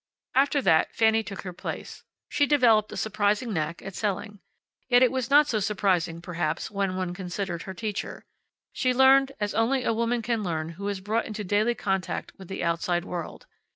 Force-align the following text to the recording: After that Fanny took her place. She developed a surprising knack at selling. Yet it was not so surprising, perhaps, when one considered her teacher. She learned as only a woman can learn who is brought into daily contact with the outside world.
After 0.33 0.63
that 0.63 0.95
Fanny 0.95 1.21
took 1.21 1.41
her 1.43 1.53
place. 1.53 2.01
She 2.27 2.47
developed 2.47 2.91
a 2.91 2.97
surprising 2.97 3.53
knack 3.53 3.83
at 3.83 3.93
selling. 3.93 4.39
Yet 4.89 5.03
it 5.03 5.11
was 5.11 5.29
not 5.29 5.45
so 5.45 5.59
surprising, 5.59 6.23
perhaps, 6.23 6.71
when 6.71 6.95
one 6.95 7.13
considered 7.13 7.61
her 7.69 7.75
teacher. 7.75 8.25
She 8.73 8.95
learned 8.95 9.31
as 9.39 9.53
only 9.53 9.83
a 9.83 9.93
woman 9.93 10.23
can 10.23 10.41
learn 10.41 10.69
who 10.69 10.87
is 10.87 11.01
brought 11.01 11.27
into 11.27 11.43
daily 11.43 11.75
contact 11.75 12.31
with 12.39 12.47
the 12.47 12.63
outside 12.63 13.05
world. 13.05 13.45